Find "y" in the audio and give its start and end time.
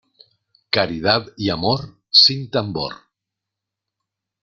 1.37-1.51